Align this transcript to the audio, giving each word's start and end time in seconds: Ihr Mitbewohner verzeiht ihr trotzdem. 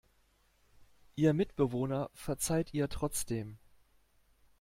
Ihr 1.15 1.33
Mitbewohner 1.35 2.09
verzeiht 2.15 2.73
ihr 2.73 2.89
trotzdem. 2.89 3.59